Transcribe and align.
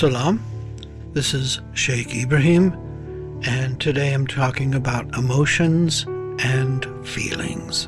Salam. 0.00 0.42
This 1.12 1.34
is 1.34 1.60
Sheikh 1.74 2.14
Ibrahim, 2.14 2.72
and 3.42 3.78
today 3.78 4.14
I'm 4.14 4.26
talking 4.26 4.74
about 4.74 5.14
emotions 5.14 6.06
and 6.38 6.86
feelings. 7.06 7.86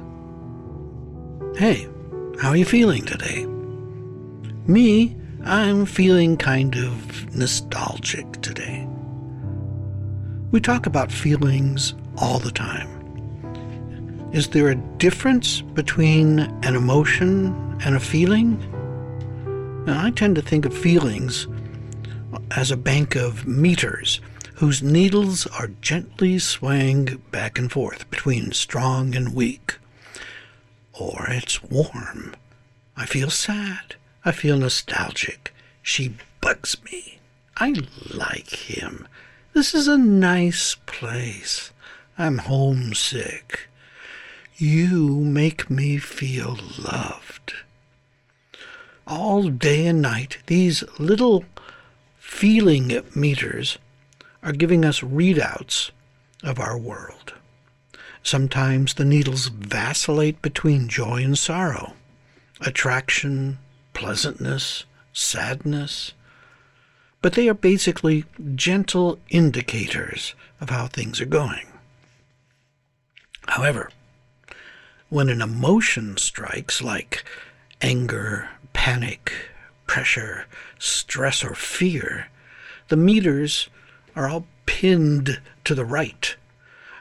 Hey, 1.57 1.89
how 2.39 2.51
are 2.51 2.57
you 2.59 2.67
feeling 2.67 3.07
today? 3.07 3.47
Me, 4.67 5.17
I'm 5.45 5.87
feeling 5.87 6.37
kind 6.37 6.77
of 6.77 7.35
nostalgic 7.35 8.31
today. 8.43 8.87
We 10.51 10.61
talk 10.61 10.85
about 10.85 11.11
feelings 11.11 11.95
all 12.19 12.39
the 12.39 12.53
time. 12.53 12.91
Is 14.35 14.49
there 14.49 14.69
a 14.69 14.75
difference 14.99 15.63
between 15.63 16.41
an 16.41 16.77
emotion 16.77 17.79
and 17.87 17.97
a 17.97 18.01
feeling? 18.01 18.59
Now, 19.87 20.05
I 20.05 20.11
tend 20.11 20.37
to 20.37 20.43
think 20.43 20.67
of 20.67 20.77
feelings 20.77 21.47
as 22.51 22.71
a 22.71 22.77
bank 22.77 23.15
of 23.17 23.47
meters 23.47 24.21
whose 24.57 24.83
needles 24.83 25.47
are 25.47 25.71
gently 25.81 26.39
swaying 26.39 27.23
back 27.31 27.59
and 27.59 27.73
forth 27.73 28.09
between 28.11 28.53
strong 28.53 29.15
and 29.15 29.35
weak. 29.35 29.79
Or 30.93 31.27
it's 31.29 31.63
warm. 31.63 32.35
I 32.97 33.07
feel 33.07 33.31
sad. 33.31 33.97
I 34.25 34.33
feel 34.33 34.57
nostalgic. 34.59 35.53
She 35.83 36.15
bugs 36.41 36.77
me. 36.85 37.19
I 37.57 37.75
like 38.15 38.51
him. 38.51 39.09
This 39.53 39.75
is 39.75 39.89
a 39.89 39.99
nice 39.99 40.77
place. 40.87 41.73
I'm 42.17 42.39
homesick. 42.39 43.69
You 44.57 45.09
make 45.25 45.69
me 45.69 45.99
feel 45.99 46.57
loved. 46.79 47.55
All 49.07 49.49
day 49.49 49.87
and 49.87 50.01
night, 50.01 50.39
these 50.47 50.85
little 50.99 51.45
feeling 52.33 53.01
meters 53.15 53.79
are 54.43 54.53
giving 54.53 54.85
us 54.85 55.01
readouts 55.01 55.91
of 56.43 56.59
our 56.59 56.77
world. 56.77 57.35
Sometimes 58.25 58.95
the 58.95 59.05
needles 59.05 59.47
vacillate 59.47 60.43
between 60.43 60.89
joy 60.89 61.23
and 61.23 61.39
sorrow, 61.39 61.93
attraction, 62.61 63.59
pleasantness, 63.95 64.85
sadness, 65.13 66.15
but 67.21 67.35
they 67.35 67.49
are 67.49 67.55
basically 67.55 68.25
gentle 68.57 69.21
indicators 69.29 70.35
of 70.61 70.71
how 70.71 70.89
things 70.89 71.21
are 71.21 71.27
going. 71.27 71.67
However, 73.47 73.91
when 75.11 75.29
an 75.29 75.43
emotion 75.43 76.17
strikes, 76.17 76.83
like 76.83 77.25
anger, 77.81 78.49
panic, 78.73 79.52
pressure, 79.87 80.47
stress, 80.79 81.45
or 81.45 81.55
fear, 81.55 82.29
the 82.89 82.97
meters 82.97 83.69
are 84.15 84.29
all 84.29 84.47
pinned 84.67 85.41
to 85.65 85.75
the 85.75 85.85
right. 85.85 86.37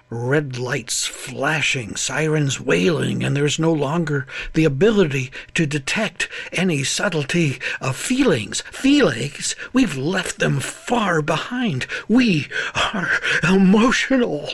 Red 0.10 0.58
lights 0.58 1.06
flashing, 1.06 1.96
sirens 1.96 2.60
wailing, 2.60 3.24
and 3.24 3.36
there's 3.36 3.58
no 3.58 3.72
longer 3.72 4.28
the 4.54 4.66
ability 4.66 5.32
to 5.54 5.66
detect 5.66 6.28
any 6.52 6.84
subtlety 6.84 7.60
of 7.80 7.96
feelings. 7.96 8.60
Feelings, 8.72 9.56
we've 9.72 9.96
left 9.96 10.40
them 10.40 10.60
far 10.60 11.22
behind. 11.22 11.88
We 12.10 12.50
are 12.94 13.10
emotional. 13.42 14.50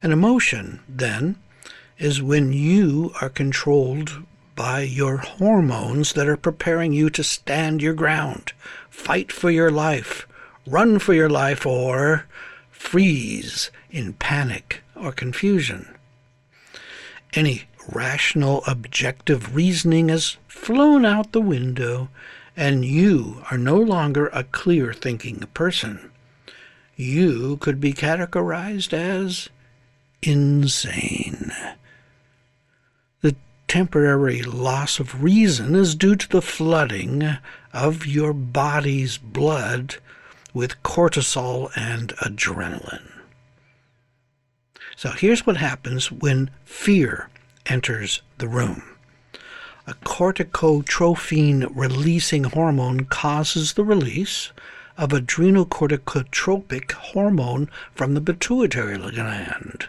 An 0.00 0.12
emotion, 0.12 0.80
then, 0.88 1.36
is 2.00 2.22
when 2.22 2.50
you 2.50 3.12
are 3.20 3.28
controlled 3.28 4.24
by 4.56 4.80
your 4.80 5.18
hormones 5.18 6.14
that 6.14 6.26
are 6.26 6.36
preparing 6.36 6.94
you 6.94 7.10
to 7.10 7.22
stand 7.22 7.82
your 7.82 7.92
ground, 7.92 8.52
fight 8.88 9.30
for 9.30 9.50
your 9.50 9.70
life, 9.70 10.26
run 10.66 10.98
for 10.98 11.12
your 11.12 11.28
life, 11.28 11.66
or 11.66 12.26
freeze 12.70 13.70
in 13.90 14.14
panic 14.14 14.82
or 14.96 15.12
confusion. 15.12 15.94
Any 17.34 17.64
rational, 17.92 18.64
objective 18.66 19.54
reasoning 19.54 20.08
has 20.08 20.38
flown 20.48 21.04
out 21.04 21.32
the 21.32 21.40
window, 21.40 22.08
and 22.56 22.82
you 22.82 23.44
are 23.50 23.58
no 23.58 23.76
longer 23.76 24.28
a 24.28 24.44
clear 24.44 24.94
thinking 24.94 25.40
person. 25.52 26.10
You 26.96 27.58
could 27.58 27.78
be 27.78 27.92
categorized 27.92 28.94
as 28.94 29.50
insane 30.22 31.52
temporary 33.70 34.42
loss 34.42 34.98
of 34.98 35.22
reason 35.22 35.76
is 35.76 35.94
due 35.94 36.16
to 36.16 36.28
the 36.28 36.42
flooding 36.42 37.36
of 37.72 38.04
your 38.04 38.32
body's 38.32 39.16
blood 39.16 39.94
with 40.52 40.82
cortisol 40.82 41.70
and 41.76 42.08
adrenaline. 42.16 43.12
So 44.96 45.10
here's 45.10 45.46
what 45.46 45.58
happens 45.58 46.10
when 46.10 46.50
fear 46.64 47.28
enters 47.66 48.22
the 48.38 48.48
room. 48.48 48.82
A 49.86 49.94
corticotrophin 49.94 51.70
releasing 51.72 52.42
hormone 52.42 53.04
causes 53.04 53.74
the 53.74 53.84
release 53.84 54.50
of 54.98 55.10
adrenocorticotropic 55.10 56.90
hormone 56.90 57.70
from 57.94 58.14
the 58.14 58.20
pituitary 58.20 58.98
gland, 58.98 59.86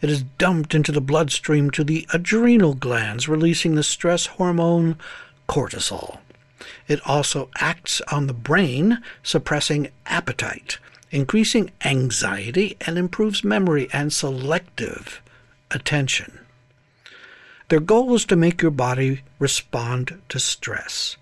it 0.00 0.10
is 0.10 0.22
dumped 0.22 0.74
into 0.74 0.92
the 0.92 1.00
bloodstream 1.00 1.70
to 1.70 1.84
the 1.84 2.06
adrenal 2.12 2.74
glands, 2.74 3.28
releasing 3.28 3.74
the 3.74 3.82
stress 3.82 4.26
hormone 4.26 4.96
cortisol. 5.48 6.18
It 6.88 7.00
also 7.06 7.50
acts 7.56 8.00
on 8.12 8.26
the 8.26 8.34
brain, 8.34 9.02
suppressing 9.22 9.88
appetite, 10.06 10.78
increasing 11.10 11.70
anxiety, 11.84 12.76
and 12.86 12.98
improves 12.98 13.44
memory 13.44 13.88
and 13.92 14.12
selective 14.12 15.22
attention. 15.70 16.40
Their 17.68 17.80
goal 17.80 18.14
is 18.14 18.24
to 18.26 18.36
make 18.36 18.62
your 18.62 18.72
body 18.72 19.22
respond 19.38 20.20
to 20.28 20.40
stress. 20.40 21.16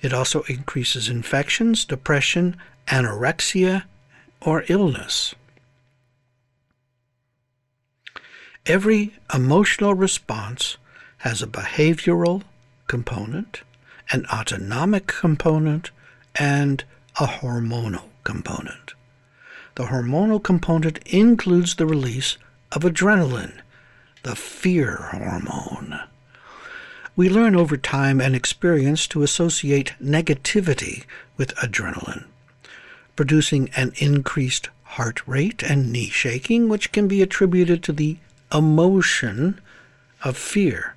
It 0.00 0.12
also 0.12 0.42
increases 0.42 1.08
infections, 1.08 1.84
depression, 1.84 2.56
anorexia, 2.88 3.84
or 4.40 4.64
illness. 4.68 5.34
Every 8.66 9.12
emotional 9.34 9.92
response 9.92 10.78
has 11.18 11.42
a 11.42 11.46
behavioral 11.46 12.44
component, 12.86 13.60
an 14.10 14.24
autonomic 14.32 15.06
component, 15.06 15.90
and 16.36 16.82
a 17.20 17.26
hormonal 17.26 18.04
component. 18.24 18.94
The 19.74 19.88
hormonal 19.88 20.42
component 20.42 20.96
includes 21.06 21.74
the 21.74 21.84
release 21.84 22.38
of 22.72 22.84
adrenaline, 22.84 23.60
the 24.22 24.34
fear 24.34 25.10
hormone. 25.12 26.00
We 27.16 27.28
learn 27.28 27.54
over 27.54 27.76
time 27.76 28.18
and 28.18 28.34
experience 28.34 29.06
to 29.08 29.22
associate 29.22 29.92
negativity 30.02 31.04
with 31.36 31.54
adrenaline, 31.56 32.24
producing 33.14 33.68
an 33.76 33.92
increased 33.96 34.70
heart 34.84 35.20
rate 35.28 35.62
and 35.62 35.92
knee 35.92 36.08
shaking, 36.08 36.70
which 36.70 36.92
can 36.92 37.08
be 37.08 37.20
attributed 37.20 37.82
to 37.82 37.92
the 37.92 38.16
emotion 38.52 39.60
of 40.22 40.36
fear, 40.36 40.96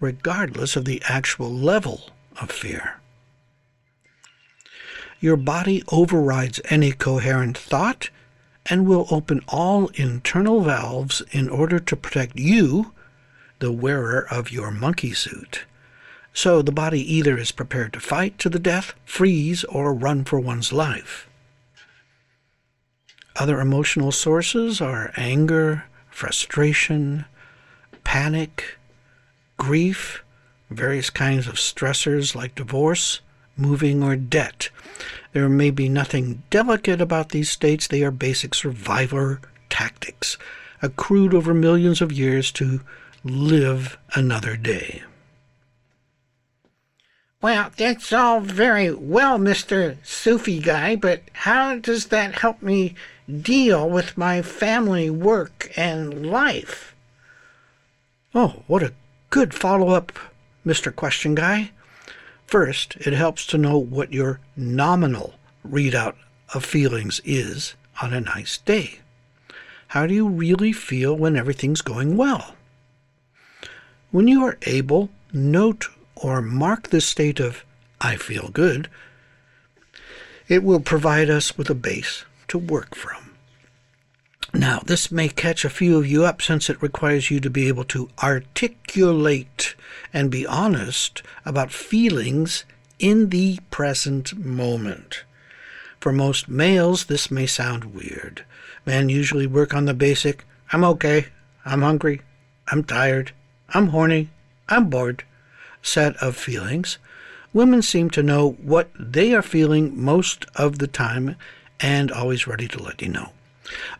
regardless 0.00 0.76
of 0.76 0.84
the 0.84 1.02
actual 1.08 1.52
level 1.52 2.10
of 2.40 2.50
fear. 2.50 3.00
Your 5.20 5.36
body 5.36 5.82
overrides 5.90 6.60
any 6.66 6.92
coherent 6.92 7.58
thought 7.58 8.10
and 8.66 8.86
will 8.86 9.06
open 9.10 9.40
all 9.48 9.88
internal 9.94 10.60
valves 10.62 11.22
in 11.32 11.48
order 11.48 11.78
to 11.78 11.96
protect 11.96 12.38
you, 12.38 12.92
the 13.58 13.72
wearer 13.72 14.26
of 14.30 14.52
your 14.52 14.70
monkey 14.70 15.12
suit. 15.12 15.64
So 16.32 16.62
the 16.62 16.70
body 16.70 17.00
either 17.12 17.36
is 17.36 17.50
prepared 17.50 17.92
to 17.94 18.00
fight 18.00 18.38
to 18.38 18.48
the 18.48 18.60
death, 18.60 18.94
freeze, 19.04 19.64
or 19.64 19.92
run 19.92 20.24
for 20.24 20.38
one's 20.38 20.72
life. 20.72 21.28
Other 23.34 23.60
emotional 23.60 24.12
sources 24.12 24.80
are 24.80 25.12
anger, 25.16 25.84
frustration, 26.18 27.24
panic, 28.02 28.76
grief, 29.56 30.24
various 30.68 31.10
kinds 31.10 31.46
of 31.46 31.54
stressors 31.54 32.34
like 32.34 32.56
divorce, 32.56 33.20
moving, 33.56 34.02
or 34.02 34.16
debt. 34.16 34.68
There 35.32 35.48
may 35.48 35.70
be 35.70 35.88
nothing 35.88 36.42
delicate 36.50 37.00
about 37.00 37.28
these 37.28 37.48
states, 37.48 37.86
they 37.86 38.02
are 38.02 38.10
basic 38.10 38.56
survivor 38.56 39.40
tactics, 39.70 40.36
accrued 40.82 41.34
over 41.34 41.54
millions 41.54 42.00
of 42.00 42.10
years 42.10 42.50
to 42.52 42.80
live 43.22 43.96
another 44.16 44.56
day. 44.56 45.04
Well, 47.40 47.70
that's 47.76 48.12
all 48.12 48.40
very 48.40 48.90
well, 48.92 49.38
Mr. 49.38 49.98
Sufi 50.04 50.58
guy, 50.58 50.96
but 50.96 51.22
how 51.32 51.78
does 51.78 52.06
that 52.06 52.40
help 52.40 52.60
me 52.60 52.96
deal 53.28 53.88
with 53.88 54.16
my 54.16 54.42
family, 54.42 55.10
work, 55.10 55.70
and 55.76 56.26
life? 56.26 56.94
Oh, 58.34 58.62
what 58.66 58.82
a 58.82 58.94
good 59.30 59.52
follow 59.54 59.90
up, 59.90 60.12
Mr. 60.64 60.94
Question 60.94 61.34
Guy. 61.34 61.70
First, 62.46 62.96
it 62.96 63.12
helps 63.12 63.46
to 63.48 63.58
know 63.58 63.76
what 63.78 64.12
your 64.12 64.40
nominal 64.56 65.34
readout 65.66 66.14
of 66.54 66.64
feelings 66.64 67.20
is 67.24 67.74
on 68.00 68.14
a 68.14 68.20
nice 68.20 68.58
day. 68.58 69.00
How 69.88 70.06
do 70.06 70.14
you 70.14 70.28
really 70.28 70.72
feel 70.72 71.14
when 71.14 71.36
everything's 71.36 71.82
going 71.82 72.16
well? 72.16 72.54
When 74.10 74.28
you 74.28 74.44
are 74.44 74.58
able, 74.62 75.10
note 75.32 75.88
or 76.16 76.40
mark 76.40 76.88
the 76.88 77.00
state 77.00 77.40
of 77.40 77.64
I 78.00 78.16
feel 78.16 78.48
good, 78.48 78.88
it 80.46 80.62
will 80.62 80.80
provide 80.80 81.28
us 81.28 81.58
with 81.58 81.68
a 81.68 81.74
base 81.74 82.24
to 82.48 82.58
work 82.58 82.94
from. 82.94 83.36
Now, 84.54 84.80
this 84.84 85.12
may 85.12 85.28
catch 85.28 85.64
a 85.64 85.70
few 85.70 85.98
of 85.98 86.06
you 86.06 86.24
up 86.24 86.40
since 86.40 86.70
it 86.70 86.82
requires 86.82 87.30
you 87.30 87.38
to 87.40 87.50
be 87.50 87.68
able 87.68 87.84
to 87.84 88.08
articulate 88.22 89.74
and 90.12 90.30
be 90.30 90.46
honest 90.46 91.22
about 91.44 91.70
feelings 91.70 92.64
in 92.98 93.28
the 93.28 93.58
present 93.70 94.36
moment. 94.36 95.24
For 96.00 96.12
most 96.12 96.48
males, 96.48 97.06
this 97.06 97.30
may 97.30 97.46
sound 97.46 97.94
weird. 97.94 98.44
Men 98.86 99.08
usually 99.08 99.46
work 99.46 99.74
on 99.74 99.84
the 99.84 99.94
basic 99.94 100.44
I'm 100.72 100.84
okay, 100.84 101.26
I'm 101.64 101.82
hungry, 101.82 102.22
I'm 102.68 102.84
tired, 102.84 103.32
I'm 103.74 103.88
horny, 103.88 104.30
I'm 104.68 104.88
bored 104.90 105.24
set 105.82 106.16
of 106.16 106.36
feelings. 106.36 106.98
Women 107.52 107.82
seem 107.82 108.10
to 108.10 108.22
know 108.22 108.52
what 108.62 108.90
they 108.98 109.34
are 109.34 109.42
feeling 109.42 109.98
most 109.98 110.46
of 110.54 110.78
the 110.78 110.86
time 110.86 111.36
and 111.80 112.10
always 112.10 112.46
ready 112.46 112.68
to 112.68 112.82
let 112.82 113.02
you 113.02 113.08
know. 113.08 113.30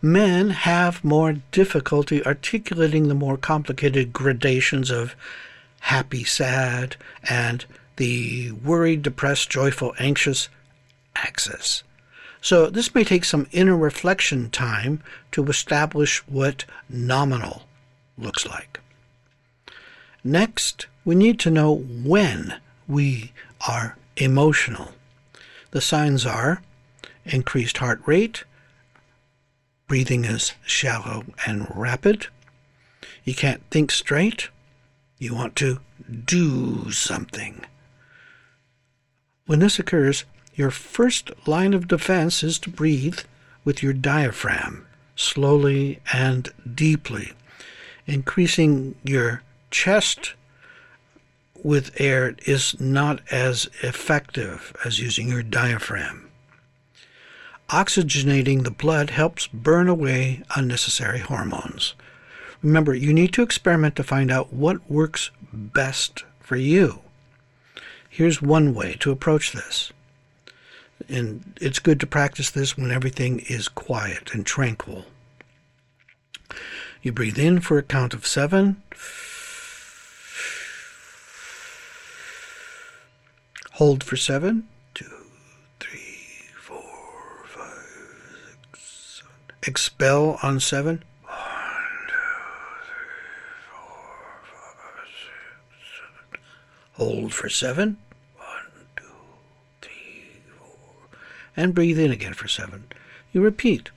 Men 0.00 0.50
have 0.50 1.04
more 1.04 1.34
difficulty 1.52 2.24
articulating 2.24 3.08
the 3.08 3.14
more 3.14 3.36
complicated 3.36 4.12
gradations 4.12 4.90
of 4.90 5.14
happy, 5.80 6.24
sad, 6.24 6.96
and 7.28 7.64
the 7.96 8.52
worried, 8.52 9.02
depressed, 9.02 9.50
joyful, 9.50 9.94
anxious 9.98 10.48
axis. 11.16 11.82
So 12.40 12.70
this 12.70 12.94
may 12.94 13.04
take 13.04 13.24
some 13.24 13.48
inner 13.50 13.76
reflection 13.76 14.50
time 14.50 15.02
to 15.32 15.44
establish 15.46 16.18
what 16.28 16.64
nominal 16.88 17.64
looks 18.16 18.46
like. 18.46 18.80
Next, 20.22 20.86
we 21.04 21.14
need 21.14 21.38
to 21.40 21.50
know 21.50 21.72
when 21.74 22.60
we 22.86 23.32
are 23.68 23.96
emotional. 24.16 24.92
The 25.70 25.80
signs 25.80 26.24
are 26.24 26.62
increased 27.28 27.78
heart 27.78 28.00
rate, 28.06 28.44
breathing 29.86 30.24
is 30.24 30.52
shallow 30.66 31.24
and 31.46 31.66
rapid, 31.74 32.26
you 33.24 33.34
can't 33.34 33.62
think 33.70 33.90
straight, 33.90 34.48
you 35.18 35.34
want 35.34 35.56
to 35.56 35.80
do 36.24 36.90
something. 36.90 37.64
When 39.46 39.60
this 39.60 39.78
occurs, 39.78 40.24
your 40.54 40.70
first 40.70 41.30
line 41.46 41.74
of 41.74 41.88
defense 41.88 42.42
is 42.42 42.58
to 42.60 42.70
breathe 42.70 43.20
with 43.64 43.82
your 43.82 43.92
diaphragm 43.92 44.86
slowly 45.16 46.00
and 46.12 46.48
deeply, 46.74 47.32
increasing 48.06 48.94
your 49.02 49.42
chest 49.70 50.34
with 51.62 52.00
air 52.00 52.34
is 52.46 52.78
not 52.80 53.20
as 53.32 53.68
effective 53.82 54.74
as 54.84 55.00
using 55.00 55.28
your 55.28 55.42
diaphragm. 55.42 56.27
Oxygenating 57.68 58.64
the 58.64 58.70
blood 58.70 59.10
helps 59.10 59.46
burn 59.46 59.88
away 59.88 60.42
unnecessary 60.56 61.18
hormones. 61.18 61.94
Remember, 62.62 62.94
you 62.94 63.12
need 63.12 63.32
to 63.34 63.42
experiment 63.42 63.94
to 63.96 64.02
find 64.02 64.30
out 64.30 64.52
what 64.52 64.90
works 64.90 65.30
best 65.52 66.24
for 66.40 66.56
you. 66.56 67.00
Here's 68.08 68.42
one 68.42 68.74
way 68.74 68.96
to 69.00 69.12
approach 69.12 69.52
this. 69.52 69.92
And 71.08 71.58
it's 71.60 71.78
good 71.78 72.00
to 72.00 72.06
practice 72.06 72.50
this 72.50 72.76
when 72.76 72.90
everything 72.90 73.40
is 73.48 73.68
quiet 73.68 74.34
and 74.34 74.44
tranquil. 74.44 75.04
You 77.02 77.12
breathe 77.12 77.38
in 77.38 77.60
for 77.60 77.78
a 77.78 77.82
count 77.82 78.14
of 78.14 78.26
seven. 78.26 78.82
Hold 83.74 84.02
for 84.02 84.16
seven. 84.16 84.66
Two, 84.94 85.06
three, 85.78 86.50
four, 86.60 86.82
five, 87.46 87.86
six, 88.72 89.20
seven. 89.20 89.32
Expel 89.68 90.38
on 90.42 90.60
seven. 90.60 91.04
Hold 96.94 97.34
for 97.34 97.50
seven. 97.50 97.98
One, 98.38 98.46
two, 98.96 99.04
three, 99.82 100.40
four. 100.58 101.18
And 101.54 101.74
breathe 101.74 101.98
in 101.98 102.10
again 102.10 102.32
for 102.32 102.48
seven. 102.48 102.86
You 103.30 103.42
repeat. 103.42 103.90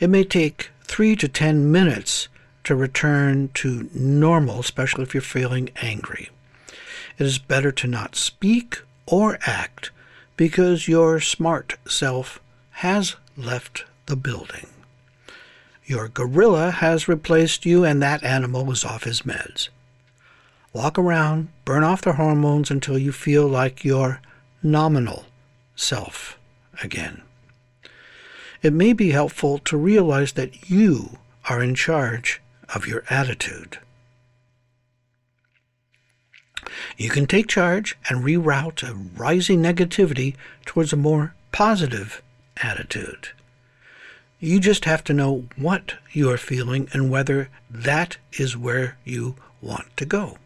It 0.00 0.10
may 0.10 0.24
take 0.24 0.70
three 0.82 1.14
to 1.14 1.28
ten 1.28 1.70
minutes 1.70 2.26
to 2.64 2.74
return 2.74 3.50
to 3.54 3.88
normal, 3.94 4.58
especially 4.58 5.04
if 5.04 5.14
you're 5.14 5.20
feeling 5.20 5.70
angry. 5.76 6.28
It 7.18 7.24
is 7.24 7.38
better 7.38 7.70
to 7.70 7.86
not 7.86 8.16
speak 8.16 8.82
or 9.06 9.38
act 9.46 9.92
because 10.36 10.88
your 10.88 11.20
smart 11.20 11.76
self 11.86 12.40
has 12.70 13.14
left 13.36 13.84
the 14.06 14.16
building. 14.16 14.66
Your 15.88 16.08
gorilla 16.08 16.70
has 16.70 17.08
replaced 17.08 17.64
you 17.64 17.82
and 17.82 18.02
that 18.02 18.22
animal 18.22 18.66
was 18.66 18.84
off 18.84 19.04
his 19.04 19.22
meds. 19.22 19.70
Walk 20.74 20.98
around, 20.98 21.48
burn 21.64 21.82
off 21.82 22.02
the 22.02 22.12
hormones 22.12 22.70
until 22.70 22.98
you 22.98 23.10
feel 23.10 23.48
like 23.48 23.86
your 23.86 24.20
nominal 24.62 25.24
self 25.74 26.38
again. 26.82 27.22
It 28.60 28.74
may 28.74 28.92
be 28.92 29.12
helpful 29.12 29.56
to 29.60 29.78
realize 29.78 30.32
that 30.32 30.68
you 30.68 31.16
are 31.48 31.62
in 31.62 31.74
charge 31.74 32.42
of 32.74 32.86
your 32.86 33.02
attitude. 33.08 33.78
You 36.98 37.08
can 37.08 37.26
take 37.26 37.48
charge 37.48 37.96
and 38.10 38.22
reroute 38.22 38.86
a 38.86 38.94
rising 38.94 39.62
negativity 39.62 40.36
towards 40.66 40.92
a 40.92 40.96
more 40.96 41.34
positive 41.50 42.22
attitude. 42.58 43.30
You 44.40 44.60
just 44.60 44.84
have 44.84 45.02
to 45.04 45.12
know 45.12 45.48
what 45.56 45.94
you 46.12 46.30
are 46.30 46.38
feeling 46.38 46.88
and 46.92 47.10
whether 47.10 47.48
that 47.68 48.18
is 48.32 48.56
where 48.56 48.96
you 49.04 49.34
want 49.60 49.96
to 49.96 50.04
go. 50.04 50.38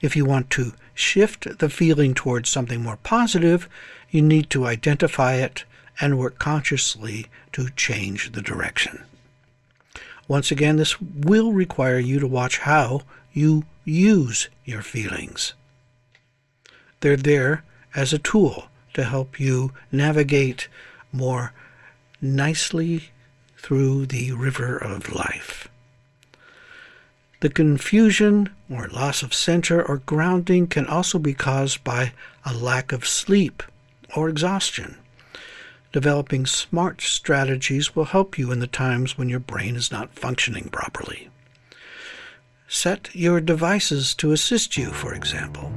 If 0.00 0.14
you 0.14 0.24
want 0.24 0.50
to 0.50 0.72
shift 0.94 1.58
the 1.58 1.68
feeling 1.68 2.14
towards 2.14 2.48
something 2.48 2.80
more 2.80 2.96
positive, 2.96 3.68
you 4.10 4.22
need 4.22 4.50
to 4.50 4.66
identify 4.66 5.34
it 5.34 5.64
and 6.00 6.18
work 6.18 6.38
consciously 6.38 7.26
to 7.52 7.70
change 7.70 8.32
the 8.32 8.40
direction. 8.40 9.02
Once 10.28 10.52
again, 10.52 10.76
this 10.76 11.00
will 11.00 11.52
require 11.52 11.98
you 11.98 12.20
to 12.20 12.26
watch 12.26 12.58
how 12.58 13.02
you 13.32 13.64
use 13.84 14.48
your 14.64 14.82
feelings. 14.82 15.54
They're 17.00 17.16
there 17.16 17.64
as 17.96 18.12
a 18.12 18.18
tool 18.18 18.68
to 18.94 19.02
help 19.04 19.40
you 19.40 19.72
navigate 19.90 20.68
more 21.12 21.52
nicely 22.20 23.10
through 23.56 24.06
the 24.06 24.32
river 24.32 24.76
of 24.76 25.12
life. 25.12 25.68
The 27.40 27.48
confusion 27.48 28.50
or 28.68 28.88
loss 28.88 29.22
of 29.22 29.32
center 29.32 29.82
or 29.82 29.98
grounding 29.98 30.66
can 30.66 30.86
also 30.86 31.18
be 31.18 31.32
caused 31.32 31.82
by 31.82 32.12
a 32.44 32.52
lack 32.52 32.92
of 32.92 33.06
sleep 33.06 33.62
or 34.14 34.28
exhaustion. 34.28 34.96
Developing 35.92 36.46
smart 36.46 37.00
strategies 37.00 37.96
will 37.96 38.04
help 38.04 38.38
you 38.38 38.52
in 38.52 38.60
the 38.60 38.66
times 38.66 39.16
when 39.16 39.28
your 39.28 39.40
brain 39.40 39.74
is 39.74 39.90
not 39.90 40.14
functioning 40.14 40.68
properly. 40.70 41.30
Set 42.68 43.08
your 43.14 43.40
devices 43.40 44.14
to 44.14 44.32
assist 44.32 44.76
you, 44.76 44.90
for 44.92 45.14
example. 45.14 45.72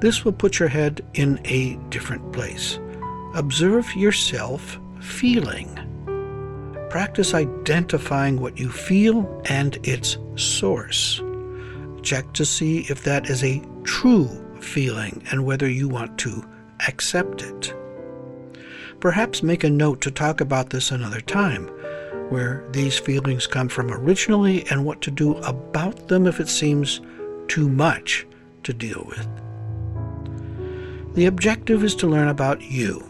This 0.00 0.24
will 0.24 0.32
put 0.32 0.58
your 0.58 0.68
head 0.68 1.04
in 1.12 1.40
a 1.44 1.74
different 1.90 2.32
place. 2.32 2.78
Observe 3.34 3.94
yourself 3.94 4.78
feeling. 5.00 5.74
Practice 6.90 7.34
identifying 7.34 8.40
what 8.40 8.58
you 8.58 8.70
feel 8.70 9.42
and 9.46 9.78
its 9.86 10.16
source. 10.36 11.22
Check 12.02 12.32
to 12.32 12.44
see 12.44 12.86
if 12.88 13.04
that 13.04 13.28
is 13.28 13.44
a 13.44 13.62
true 13.84 14.28
feeling 14.60 15.22
and 15.30 15.44
whether 15.44 15.68
you 15.68 15.88
want 15.88 16.18
to 16.18 16.44
accept 16.86 17.42
it. 17.42 17.74
Perhaps 19.00 19.42
make 19.42 19.62
a 19.62 19.70
note 19.70 20.00
to 20.00 20.10
talk 20.10 20.40
about 20.40 20.70
this 20.70 20.90
another 20.90 21.20
time 21.20 21.66
where 22.30 22.66
these 22.72 22.98
feelings 22.98 23.46
come 23.46 23.68
from 23.68 23.90
originally 23.90 24.66
and 24.70 24.84
what 24.84 25.00
to 25.02 25.10
do 25.10 25.36
about 25.38 26.08
them 26.08 26.26
if 26.26 26.40
it 26.40 26.48
seems 26.48 27.00
too 27.46 27.68
much 27.68 28.26
to 28.62 28.72
deal 28.72 29.04
with. 29.06 29.28
The 31.14 31.26
objective 31.26 31.84
is 31.84 31.94
to 31.96 32.06
learn 32.06 32.28
about 32.28 32.62
you, 32.62 33.02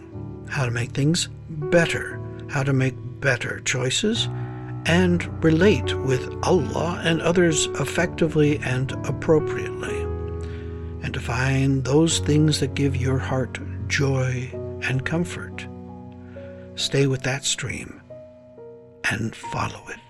how 0.48 0.64
to 0.64 0.70
make 0.70 0.90
things 0.90 1.28
better, 1.48 2.20
how 2.48 2.62
to 2.62 2.72
make 2.72 2.94
better 3.20 3.60
choices, 3.60 4.28
and 4.86 5.44
relate 5.44 5.94
with 5.98 6.28
Allah 6.42 7.00
and 7.04 7.20
others 7.20 7.66
effectively 7.78 8.58
and 8.58 8.92
appropriately, 9.06 10.00
and 11.02 11.12
to 11.14 11.20
Find 11.20 11.84
those 11.84 12.20
things 12.20 12.60
that 12.60 12.74
give 12.74 12.96
your 12.96 13.18
heart 13.18 13.58
joy 13.88 14.50
and 14.82 15.04
comfort. 15.04 15.66
Stay 16.74 17.06
with 17.06 17.22
that 17.22 17.44
stream 17.44 18.00
and 19.10 19.34
follow 19.34 19.82
it. 19.88 20.07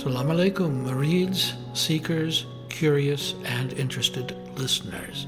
Salam 0.00 0.28
alaikum, 0.28 0.82
Murids, 0.86 1.52
seekers, 1.76 2.46
curious, 2.70 3.34
and 3.44 3.74
interested 3.74 4.34
listeners. 4.56 5.26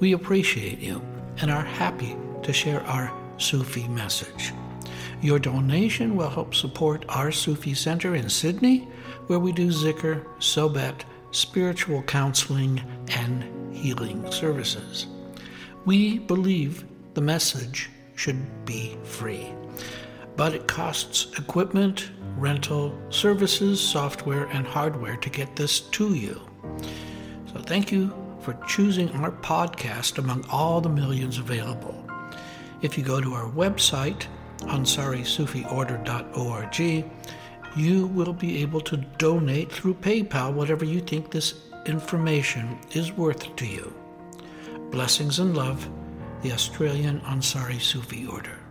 We 0.00 0.12
appreciate 0.12 0.78
you 0.78 1.02
and 1.42 1.50
are 1.50 1.62
happy 1.62 2.16
to 2.42 2.54
share 2.54 2.80
our 2.84 3.12
Sufi 3.36 3.86
message. 3.88 4.54
Your 5.20 5.38
donation 5.38 6.16
will 6.16 6.30
help 6.30 6.54
support 6.54 7.04
our 7.10 7.30
Sufi 7.30 7.74
Center 7.74 8.14
in 8.14 8.30
Sydney, 8.30 8.88
where 9.26 9.40
we 9.40 9.52
do 9.52 9.68
zikr, 9.68 10.24
sohbet, 10.38 11.02
spiritual 11.32 12.02
counseling, 12.04 12.80
and 13.08 13.76
healing 13.76 14.24
services. 14.32 15.06
We 15.84 16.20
believe 16.20 16.86
the 17.12 17.20
message 17.20 17.90
should 18.14 18.64
be 18.64 18.96
free, 19.04 19.52
but 20.34 20.54
it 20.54 20.66
costs 20.66 21.38
equipment, 21.38 22.08
rental, 22.36 22.96
services, 23.10 23.80
software, 23.80 24.44
and 24.46 24.66
hardware 24.66 25.16
to 25.16 25.30
get 25.30 25.56
this 25.56 25.80
to 25.80 26.14
you. 26.14 26.40
So 27.52 27.60
thank 27.60 27.90
you 27.90 28.14
for 28.40 28.54
choosing 28.66 29.10
our 29.10 29.32
podcast 29.32 30.18
among 30.18 30.46
all 30.50 30.80
the 30.80 30.88
millions 30.88 31.38
available. 31.38 32.04
If 32.82 32.98
you 32.98 33.04
go 33.04 33.20
to 33.20 33.34
our 33.34 33.50
website, 33.50 34.26
AnsariSufiOrder.org, 34.60 37.04
you 37.76 38.06
will 38.06 38.32
be 38.32 38.62
able 38.62 38.80
to 38.82 38.96
donate 39.18 39.72
through 39.72 39.94
PayPal 39.94 40.52
whatever 40.52 40.84
you 40.84 41.00
think 41.00 41.30
this 41.30 41.54
information 41.86 42.78
is 42.92 43.12
worth 43.12 43.56
to 43.56 43.66
you. 43.66 43.92
Blessings 44.90 45.40
and 45.40 45.56
love, 45.56 45.88
the 46.42 46.52
Australian 46.52 47.20
Ansari 47.20 47.80
Sufi 47.80 48.26
Order. 48.26 48.65